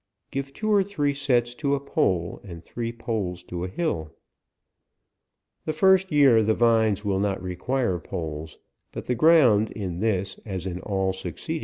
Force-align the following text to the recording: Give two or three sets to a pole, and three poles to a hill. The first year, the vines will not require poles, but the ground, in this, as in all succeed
Give 0.31 0.51
two 0.51 0.71
or 0.73 0.81
three 0.81 1.13
sets 1.13 1.53
to 1.53 1.75
a 1.75 1.79
pole, 1.79 2.41
and 2.43 2.63
three 2.63 2.91
poles 2.91 3.43
to 3.43 3.63
a 3.63 3.67
hill. 3.67 4.15
The 5.65 5.73
first 5.73 6.11
year, 6.11 6.41
the 6.41 6.55
vines 6.55 7.05
will 7.05 7.19
not 7.19 7.39
require 7.39 7.99
poles, 7.99 8.57
but 8.91 9.05
the 9.05 9.13
ground, 9.13 9.69
in 9.69 9.99
this, 9.99 10.39
as 10.45 10.65
in 10.65 10.79
all 10.81 11.13
succeed 11.13 11.59